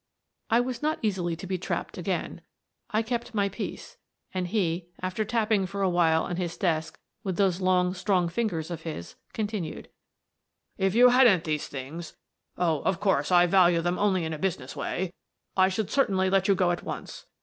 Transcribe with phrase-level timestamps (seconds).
[0.49, 2.41] I was not easily to be trapped again:
[2.89, 3.97] I kept my peace,
[4.33, 8.81] and he, after tapping for awhile on his desk with those long, strong fingers of
[8.81, 9.89] his, con tinued:"
[10.89, 12.15] If you hadn't these things—
[12.57, 15.13] oh, of course, I value them only in a business way—
[15.55, 17.27] I should cer tainly let you go at once.